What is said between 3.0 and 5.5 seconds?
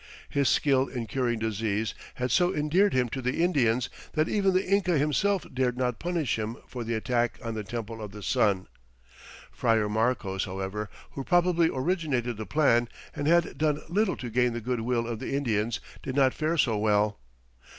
to the Indians that even the Inca himself